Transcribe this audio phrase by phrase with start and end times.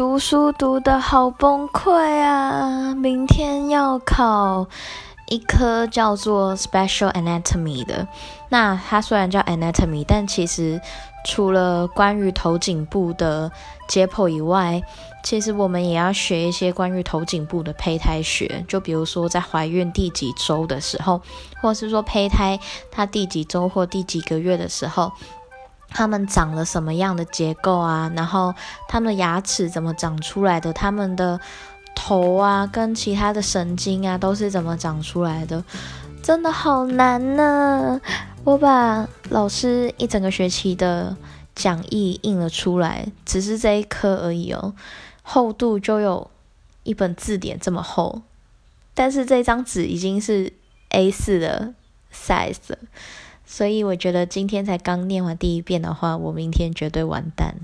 [0.00, 2.94] 读书读得好崩溃啊！
[2.94, 4.66] 明天要考
[5.28, 8.08] 一科叫做 Special Anatomy 的。
[8.48, 10.80] 那它虽然叫 Anatomy，但其实
[11.26, 13.52] 除了关于头颈部的
[13.88, 14.82] 解剖以外，
[15.22, 18.64] 其实我们也要学一些关于头颈部的胚胎学。
[18.66, 21.20] 就比如说在怀孕第几周的时候，
[21.60, 22.58] 或是说胚胎
[22.90, 25.12] 它第几周或第几个月的时候。
[25.90, 28.10] 他们长了什么样的结构啊？
[28.16, 28.54] 然后
[28.88, 30.72] 他们的牙齿怎么长出来的？
[30.72, 31.38] 他们的
[31.94, 35.62] 头啊，跟其他的神经啊，都是怎么长出来的？
[36.22, 38.00] 真的好难呢！
[38.44, 41.16] 我把老师一整个学期的
[41.54, 44.74] 讲义印了出来，只是这一科而已哦，
[45.22, 46.30] 厚度就有
[46.84, 48.22] 一本字典这么厚，
[48.94, 50.52] 但是这张纸已经是
[50.90, 51.74] A 四的
[52.14, 52.78] size 了。
[53.52, 57.56] 所以我觉得今天才刚念完第一遍的话，我明天绝对完蛋。